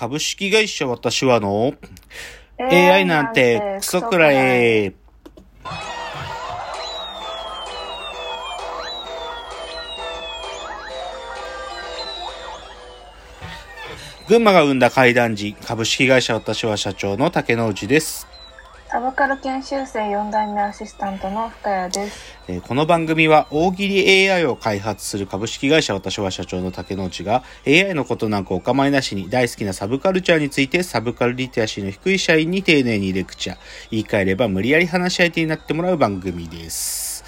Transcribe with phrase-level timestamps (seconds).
[0.00, 1.74] 株式会社私はの
[2.58, 4.94] AI なんてクソくらい。
[14.26, 18.29] 群馬が生んだ怪談時、株式会社私は社長の竹之内です。
[18.90, 22.34] サブカル研修生4代目アシスタントの深谷です。
[22.48, 33.58] えーこの番組は大喜利 AI を開発する株式会社私は社長の竹之内が AI のことなんかお構いなしに大好きなサブカルチャーについてサブカルリテラシーの低い社員に丁寧にレクチャー
[33.92, 37.24] 言い換えれば無理やり話し相手になってもらう番組です。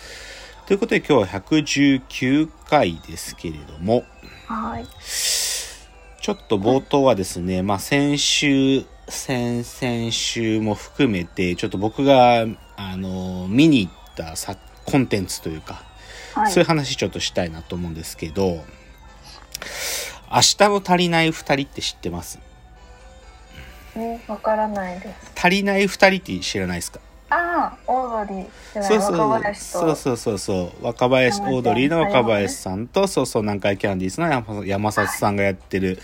[0.67, 4.03] ということで今日は119回ですけれども
[4.49, 4.87] はい。
[6.23, 15.83] ちょっと冒頭はですね、まあ先週、先々週も含めて、ちょっと僕が、あの、見に行ったさコンテンツというか、
[16.35, 16.53] はい。
[16.53, 18.65] そういう話ちょっとしたいなと思うんですけど、
[20.31, 22.39] 明日の足りない二人って知ってます？
[23.97, 25.33] えわからないです。
[25.37, 27.01] 足りない二人って知らないですか？
[27.35, 29.29] ああ、オードリーそうそう。
[29.29, 29.79] 若林と。
[29.79, 30.85] そうそうそうそう。
[30.85, 35.99] 若林オードリーの若林さんとそうそう南海キャンディーズの山山里さんがやってる。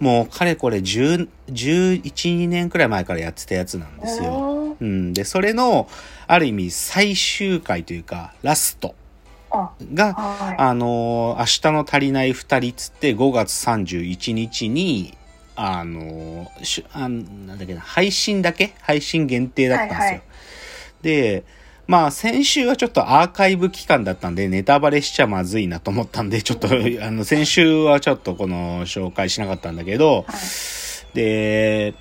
[0.00, 4.76] もうかれこれ10 1112年くらい前からやってたやつなんですよ。
[4.80, 5.88] うん、でそれの
[6.26, 8.96] ある意味最終回というかラスト。
[9.50, 10.56] あ、がはい。
[10.58, 15.16] あのー明日の足りない二人っつって5月31日に、
[15.54, 18.74] あのーしあんなんだっけな、配信だけ？
[18.80, 20.00] 配信限定だったんですよ。
[20.00, 20.22] はいはい
[21.02, 21.44] で、
[21.86, 31.16] まあ先週はちょっとアーカイブ期間だったんでネタバレしちゃまずいなと思ったんで、ちょっと、あの、先週はちょっとこの紹介しなかったんだけど、はい。
[31.16, 31.94] で、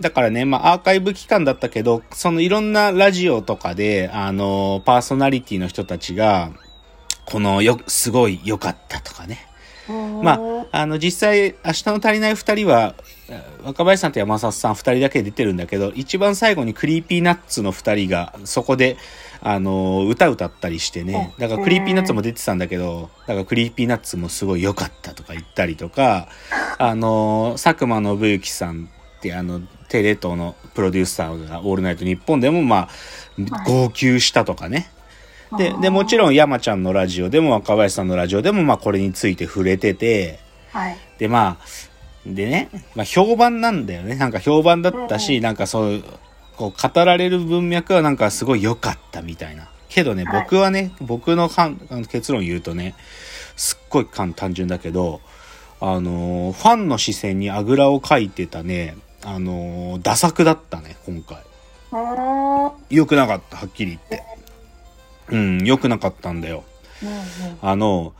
[0.00, 6.50] だからね、まあアーカイブ期間だったけど、そのいろんなラジオとかで、あの、パーソナリティの人たちが、
[7.24, 9.47] このよ、すごい良かったとかね。
[10.22, 10.40] ま
[10.72, 12.94] あ、あの、実際、明日の足りない二人は、
[13.62, 18.96] 若林さんと山里さん二人だけ出てるんだけど、一番最後に Creepy Nuts の二人が、そこで、
[19.40, 21.32] あの、歌歌ったりしてね。
[21.38, 26.28] あだから Creepy Nuts も出てたんだけど、だから Creepy Nuts もすごい良かったとか言ったりとか、
[26.78, 32.88] あの、佐久間宣行さんって、あの、テレ東のプロデューサーが、オールナイトニッポンでも、まあ、はい
[33.66, 34.90] 号泣したとかね。
[35.56, 36.34] で、で、もちろん。
[36.34, 40.40] 山ちゃんのラジオでも若林さんのラジオでも、まあこれについて触れてて、
[40.72, 40.96] はい。
[41.18, 41.66] で、まあ、
[42.26, 44.16] でね、まあ評判なんだよね。
[44.16, 46.04] なんか評判だったうんし、なんかそういう、
[46.56, 49.68] こう語られる文脈はなんかすごい良かったみたいな。
[49.88, 51.48] けどね、はい僕はね、僕の
[52.10, 52.94] 結論言うとね、
[53.56, 55.20] すっごい簡単純だけど、
[55.80, 61.38] あのーファンの視線にあぐらをかいてたね、あのーダ作だったね、今回。
[61.90, 64.22] おー良くなかった、はっきり言って。
[65.30, 66.64] うん、良くなかったんだよ。
[67.62, 68.14] あの、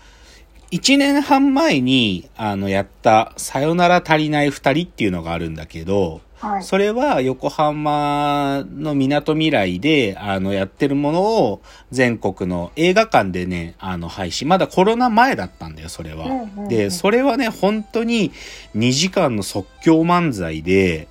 [0.71, 6.63] 1年半前に、あの、やった、さよなら足りない二人っていうのがあるんだけど、はい。
[6.63, 14.47] それは横浜の港未来で、あの、やってるものを全国の映画館でね、あの、配信。
[14.47, 16.27] まだコロナ前だったんだよ、それは。
[16.69, 18.31] で、それはね、本当に
[18.77, 21.09] 2時間の即興漫才で、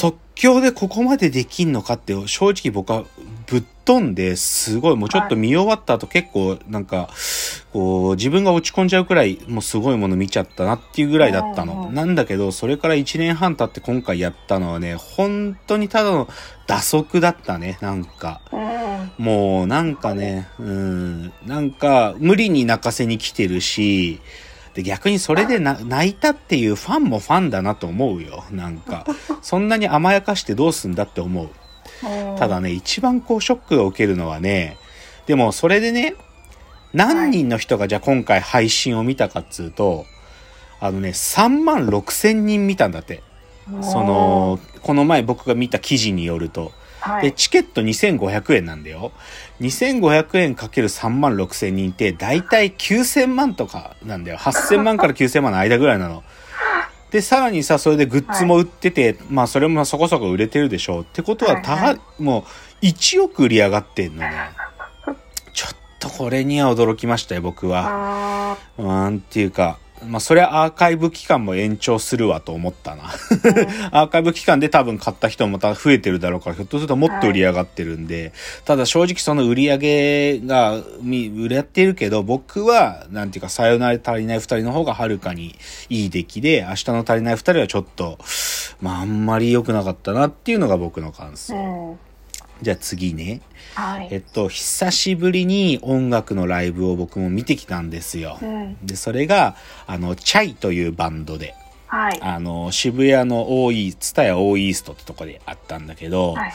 [0.00, 3.04] 即興でここまでできんのかって正直僕は
[3.90, 7.08] 飛んですごいもうちょっと見終わった後結構なんか
[7.72, 11.90] こう自分が落ち込んじゃうくらいもうすごいもの見ちゃったなっていうぐらいだったの。
[11.90, 16.28] なんだけどそれから1年半経って今回やったのはね本当にただの
[16.68, 18.42] 打足だったねなんか。
[18.52, 19.24] うん。
[19.24, 24.20] もうなんかね、うん、なんか無理に泣かせに来てるし、
[24.74, 28.44] で逆にそれでな泣いたっていうファンもファンだなと思うよ。
[28.52, 29.04] なんか、
[29.42, 31.48] そんなに甘やかしてどうすんだって思う。
[32.02, 34.78] うんただね、一番こうショックを受けるのはね、
[35.26, 36.14] でもそれでね、
[36.92, 40.06] 何人の人がじゃあ今回配信を見たかっつうと、
[40.80, 43.22] あのね、3万6千人見たんだって。
[43.82, 46.64] その、この前僕が見た記事によると。
[46.64, 47.32] で、はい。
[47.34, 49.12] チケット2500円なんだよ。
[49.60, 54.38] 2500円かける3万6千人って、だいたい9000万とかなんだよ。
[54.38, 56.24] 8000万から9000万の間ぐらいなの。
[57.10, 61.02] で、さらにさ、それでグッズも売ってて、まあそれもそこそこ売れてるでしょう。
[61.02, 62.44] ってことは、たはいはも
[62.82, 64.32] う1億売り上がってんのね。
[65.52, 68.56] ちょっとこれには驚きましたよ、僕は。
[68.78, 73.04] あなんていうか、まあそれはアーカイブ期間も延長するわと思ったな。
[73.92, 78.32] アーカイブ期間で多分買った人もまた増えてるだろうから、ひょっとするともっと売り上がってるんで、
[78.64, 85.54] ただ正直その売り上げが、み売れてるけど、僕は、なんていうか、さよなら足りない二人の方がはるかに
[85.88, 88.18] いい出来で、明日の足りない二人はちょっと、
[88.80, 91.54] まああんまり良くなかったなっていうのが僕の感ー想。
[91.56, 92.09] うん。
[92.62, 93.40] じゃあ次ね。
[93.74, 94.08] はい。
[94.10, 98.38] えっと、久しぶりに音楽のライブを僕も見てきたんですよ。
[98.42, 98.76] うん。
[98.84, 101.54] で、それが、あの、チャイというバンドで。
[101.86, 102.18] はい。
[102.20, 106.52] あの、渋谷の大井、ツタヤ大イーストってとこであったんだけど、はい。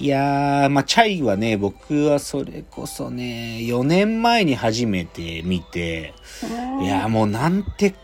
[0.00, 6.14] いやー、まあ、チャイはね、僕はそれこそね、4年前に初めて見て、
[6.82, 7.94] いやーもうなんて、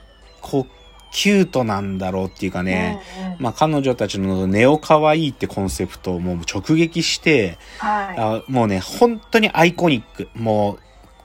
[0.42, 0.75] こう、
[1.16, 10.28] キュートなんだろうっていうかね、うんうんまあ、彼女たちのネオ可愛いってコンセプトをもう直撃して、はあもうね、本当にアイコニック。
[10.34, 10.78] も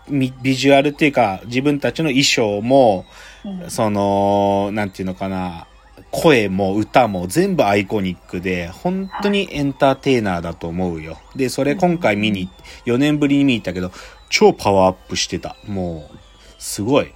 [0.08, 3.06] う、みビジュアルっていうか、自分たちの衣装も、
[3.44, 3.50] い。
[3.50, 5.68] うんその、なんていうのかな、
[6.10, 11.18] 声も歌も全部アイコニックで、本当にエンターテイナーだと思うよ。
[11.36, 12.48] で、それ今回見に、
[12.86, 13.92] 4年ぶりに見に行ったけど、
[14.30, 15.58] 超パワーアップしてた。
[15.68, 16.18] もう、
[16.60, 17.12] すごい。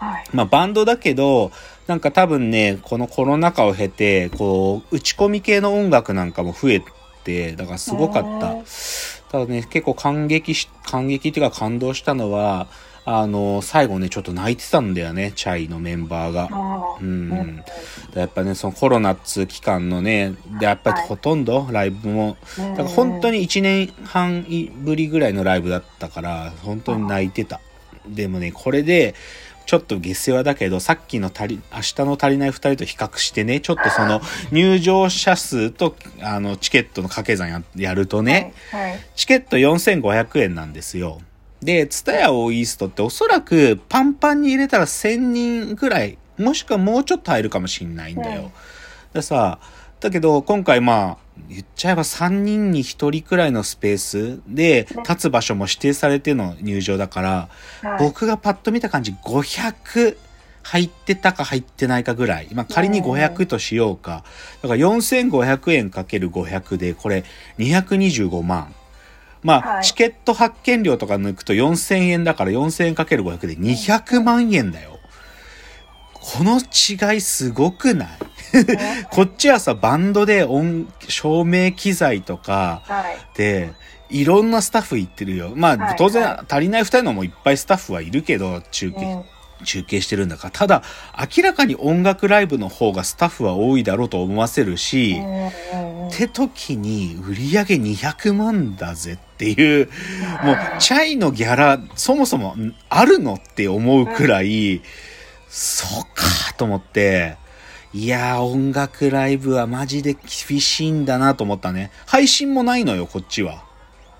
[0.00, 0.24] はい。
[0.32, 1.52] まあバンドだけど、
[1.86, 6.82] なんか多分ね、このコロナ禍を経て、こう、打ち込み系の音楽なんかも増え
[7.24, 8.56] て、だからすごかった。
[9.30, 12.66] ただね、結構感激し、感激っていうか感動したのは、
[13.04, 16.48] あの、最後ね、ちょっと泣いてたんだよね、チャイのメンバーが。
[16.50, 17.64] あーうん。
[18.14, 24.46] やっぱね、そのコロナっつう期間のね、で、やっぱりほとんどライブも、だから本当に1年半
[24.82, 27.60] ぶりぐらいのライブだったから、本当に泣いてた。
[28.06, 29.14] でもね、これで、
[29.70, 34.20] ちょっと下世話だけど、さっきの足り、明日の足りない二人と比較してね、ちょっとその
[34.50, 38.90] 入場者数と、あの、チケットの掛け算ややるとね、はい。
[38.90, 39.00] はい。
[39.14, 41.20] チケット4500円なんですよ。
[41.62, 48.42] で、ツタヤオーイーストっておそらくパンパンに入れたら1000人ぐらい、もしくはもうちょっと入るかもしんないんだよ。
[48.42, 48.50] うん
[49.12, 49.60] でさ、
[50.00, 51.16] だけど今回まあ、
[51.48, 57.48] 言っちゃえば3人に1人くらいのスペースで、立つ場所も指定されての入場だから、
[57.82, 57.98] はい。
[57.98, 60.16] 僕がパッと見た感じ500
[60.62, 62.48] 入ってたか入ってないかぐらい。
[62.52, 64.24] まあ仮に500としようか。
[64.62, 67.24] だから4500円かける500で、これ
[67.58, 68.74] 225万。
[69.42, 74.99] まあ、はいチケット発券料とか抜くと4000円だから4000円かける500で200万円だよ。
[76.20, 78.08] この違いすごくない？
[79.10, 83.16] こっちはさ、バンドで音、照明機材とか、はい。
[83.36, 83.72] で、
[84.10, 85.52] いろんなスタッフ行ってるよ。
[85.54, 89.22] まあ、はい当然は足りない二人のもいっぱいスタッフはいるけど、中継、うん
[89.62, 90.50] 中継してるんだから。
[90.52, 90.82] ただ、
[91.36, 95.20] 明らかに音楽ライブの方がスタッフは多いだろうと思わせるし、
[96.08, 99.90] って時に売り上げ200万だぜっていう、
[100.42, 104.80] もう、チャイのギャラ、そもそもんあるのって思うくらい、
[105.50, 107.36] そうかと思って、
[107.92, 110.14] いやー、音楽ライブはマジで
[110.48, 111.90] 厳しいんだなと思ったね。
[112.06, 113.64] 配信もないのよ、こっちは。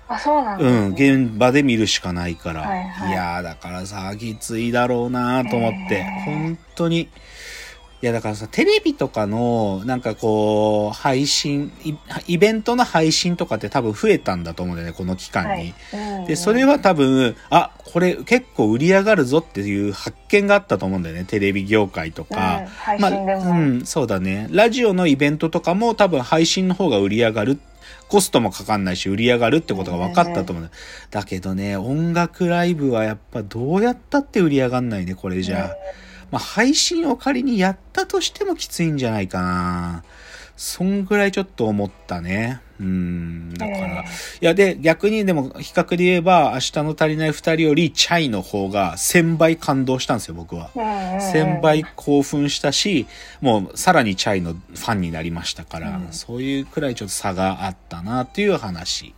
[0.09, 1.27] あ、そうなんでうん。
[1.29, 2.61] 現場で見るしかないから。
[2.61, 7.09] はいはいいやー、だからさ、きついだろうなと思って、えー本当に。
[8.01, 11.93] いや、だからさ、テレビとかの、なんかこう、配信、イ
[12.25, 15.75] イベントの配信とかって多分増えたんだと思うんだよね、この期間に。
[16.27, 22.61] で、それは多分、あ、これ結構売り上がるぞっていう発見があったと思うんだよね、テレビ業界とか。
[22.61, 23.41] うん配まあ、信でも。
[23.51, 24.47] うん、そうだね。
[24.49, 27.59] ラジオのイベントとかも多分配信の方が売り上がる。
[28.07, 30.71] コストもかかんないし、売り上がるってことが分かったと思うんだ。
[31.11, 35.75] だけどね、音楽ライブはやっぱどうやったって売り上がんないね、これじゃあ。
[36.31, 40.03] まあ、配信を仮にやったとしてもきついんじゃないかな。
[40.55, 42.61] そんぐらいちょっと思ったね。
[42.79, 43.53] うん。
[43.55, 44.05] だから、え
[44.41, 50.69] いや、で、逆にでも、比較で言えば、明日の足りない二人より、チャイの方が1000倍感動したんですよ、僕は。
[50.75, 53.07] 1000倍興奮したし、
[53.39, 59.13] もうさらにチャイのファンになりましたから、うんそういうくらいちょっと差があったなっていう話。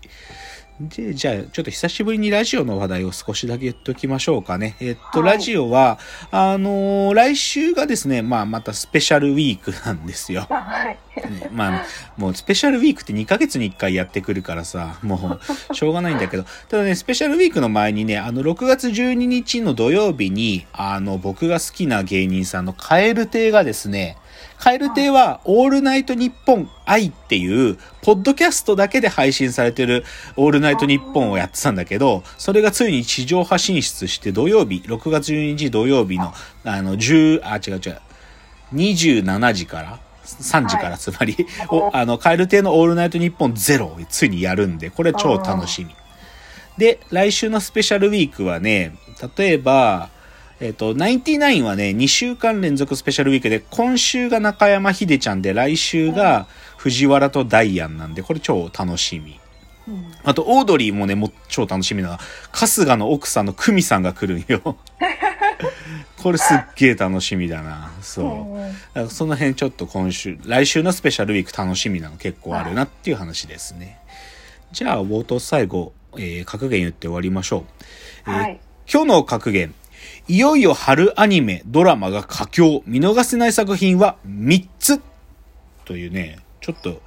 [0.79, 4.75] で、じゃあ、ちょっと久しぶりにラジオの話題を少しだけ言っておきましょうかね。
[4.79, 5.99] えっと、はいラジオは、
[6.31, 10.47] あのー来週がですね、まあ、またスペシャルウィークなんですよ。
[10.49, 10.97] あ はい。
[11.15, 11.85] ねまあ、
[12.17, 15.39] もうスペシャルウィークって2ヶ月に1回やってくるからさ、も
[15.71, 24.17] う、しょうがないんだけど、ただね、スペシャルウィークの前にね、あの、6月12日の土曜日に、あの、僕が好きな芸人さんのカエル亭がですね、
[24.57, 30.05] カエル亭は、オールナイトニッポン愛っていう、ポッドキャストだけで配信されてる、
[30.37, 36.81] オールナイトニッポンをやってたんだけど、それがついに地上波進出して土曜日、6月12日土曜日の、あ。
[36.81, 38.01] の、10、あ、違う違う、
[38.73, 41.35] 27時から、3時からつまり、
[41.69, 45.93] おあの、カエル亭のオールナイトニッポンゼロをついにやるんで、これ超楽しみ。
[46.77, 48.95] で、来週のスペシャルウィークはね、
[49.37, 50.09] 例えば、
[50.63, 59.41] えっ、と、ナインティナインはね、2週間連続スペシャルウィークで、今週が中山秀ちゃんで、来週が藤原とダイアンなんで、これ超楽しみ。
[59.89, 64.77] うんあと、オードリーもね、もう超楽しみなのが、春日の奥さんの久美さんが来るんよ。
[66.23, 67.91] これすっげえ楽しみだな。
[68.01, 68.57] そ
[68.95, 69.09] う。
[69.09, 73.99] その辺ちょっと今週、来週のスペシャルウィーク楽しみなの結構あるなっていう話ですね。
[74.71, 77.65] じゃあ、冒頭最後、えー格言言って終わりましょ
[78.25, 78.31] う。
[78.31, 78.59] えーはい。
[78.89, 79.73] 今日の格言。
[80.29, 82.81] いよいよ春アニメ、ドラマが佳境。
[82.85, 85.01] 見逃せない作品は3つ。
[85.83, 87.01] というね、ちょっと、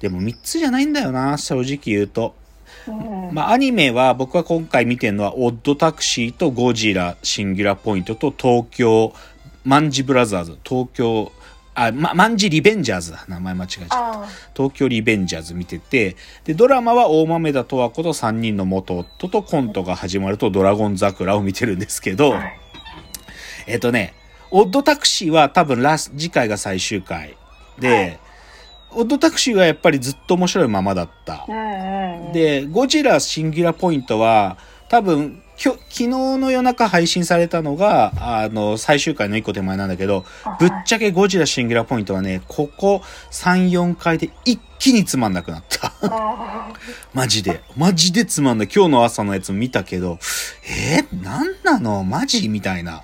[0.00, 2.34] でも3つじゃないんだよな、正直言うと。
[2.86, 9.14] うんまあ、アニメは僕は今回見てるのは、オッドタクシーとゴジラ、シンギュラポイントと東京、
[9.64, 11.32] マンジブラザーズ、東京、
[11.74, 13.24] あ、ま、マンジリベンジャーズだ。
[13.28, 13.96] 名前間違えちゃった。
[14.22, 22.38] あ東京リベンジャーズ見てて、で、ドラマは大豆田十和子と3人の元夫とコントが始まるとドラゴン桜を見てるんですけど、あ。
[22.38, 22.58] はい。
[23.66, 24.14] えっとね、
[24.50, 27.36] オッドタクシーは多分ラス、次回が最終回
[27.78, 28.18] で、はい
[28.94, 31.46] オッドタクシーはやっぱりずっと面白いままだった。
[32.32, 34.58] で、ゴジラシンギュラポイントは、
[34.92, 40.26] 多分、きょ昨日の夜中配信されたのが、あの、最終回の一個手前なんだけど、
[40.60, 45.94] ぶっちゃけゴジラシンギュラポイントはね、ここ3、4回で一気につまんなくなった。
[46.02, 46.68] あ
[47.14, 47.62] マジで。
[47.74, 48.68] マジでつまんない。
[48.68, 50.18] 今日の朝のやつ見たけど、
[50.68, 52.04] えー、なんなの？
[52.04, 52.50] マジ？
[52.50, 53.02] みたいな。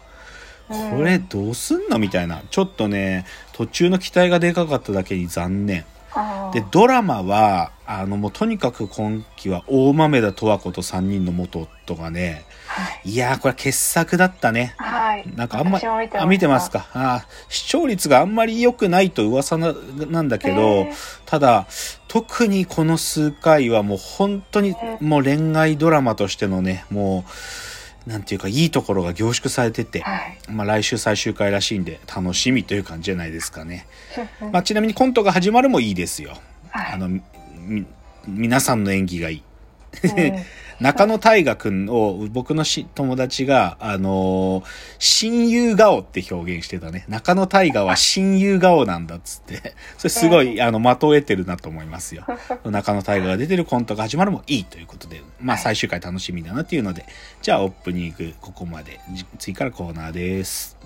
[0.69, 1.99] ーこれどうすんの？
[1.99, 2.43] みたいな。
[2.51, 5.87] ちょっとね、途中の期待がでかかっただけに残念。
[6.53, 13.11] で、ドラマは、あの、もうとにかく今期は大豆田十和子と3人の元夫がね、はい。
[13.11, 14.75] いやー、これ傑作だったね。
[14.77, 15.25] はい。
[15.35, 16.87] なんかあんま見てあ、見てますか？
[16.93, 19.75] あー視聴率があんまり良くないと噂な
[20.11, 20.87] なんだけど
[21.25, 21.67] ただ、
[22.09, 27.31] 特にこの数回はもう本当にもう恋愛ドラマとしてのね、もう、
[28.09, 30.39] なんていうかいいところが凝縮されてて、はい。
[30.51, 33.87] まあ来週最終回らしいんで楽しみという感じじゃないですかね。
[34.51, 36.39] まあちなみにコントが始まるもいいですよ。
[36.71, 37.87] はいあの、み、
[38.27, 39.43] 皆さんの演技がいい。
[40.05, 40.33] うん
[40.81, 44.65] 中野大河くんを僕のし友達が、あのー
[45.01, 47.05] 親友顔って表現してたね。
[47.09, 49.75] 中野大河は親友顔なんだっつって。
[49.97, 52.25] それすごい、あの、的を得てるなと思いますよ。
[52.65, 57.07] 中野大河が出てるコントが始まるもいいということで、まあはい最終回楽しみだなっていうので、
[57.43, 59.01] じゃあオープニングここまで。
[59.13, 60.78] じ次からコーナーです。